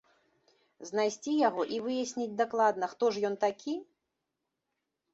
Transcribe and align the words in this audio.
Знайсці 0.89 1.35
яго 1.49 1.67
і 1.77 1.79
выясніць 1.85 2.35
дакладна, 2.41 2.85
хто 2.97 3.05
ж 3.15 3.25
ён 3.33 3.39
такі?! 3.49 3.81